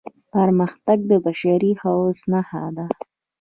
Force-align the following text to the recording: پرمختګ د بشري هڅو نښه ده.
پرمختګ 0.33 0.97
د 1.11 1.11
بشري 1.25 1.71
هڅو 1.81 2.05
نښه 2.31 2.63
ده. 2.75 2.85